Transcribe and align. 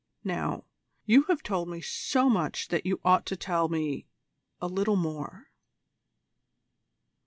Now, 0.23 0.63
you 1.05 1.25
have 1.29 1.43
told 1.43 1.67
me 1.69 1.79
so 1.79 2.27
much 2.27 2.69
that 2.69 2.87
you 2.87 2.99
ought 3.05 3.23
to 3.27 3.35
tell 3.37 3.69
me 3.69 4.07
a 4.59 4.65
little 4.67 4.95
more. 4.95 5.51